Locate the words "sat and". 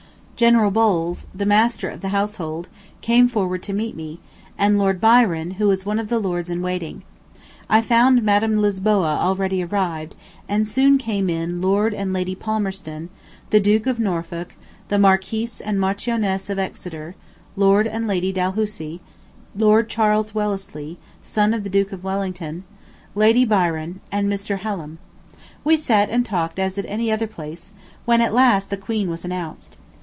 25.77-26.25